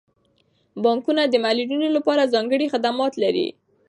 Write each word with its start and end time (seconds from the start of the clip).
بانکونه 0.83 1.23
د 1.27 1.35
معلولینو 1.43 1.87
لپاره 1.97 2.31
ځانګړي 2.33 2.71
خدمات 2.73 3.13
لري. 3.23 3.47